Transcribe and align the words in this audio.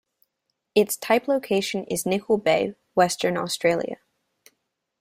Its 0.73 0.97
type 0.97 1.27
location 1.27 1.83
is 1.83 2.07
Nicol 2.07 2.39
Bay, 2.39 2.73
Western 2.95 3.37
Australia. 3.37 3.97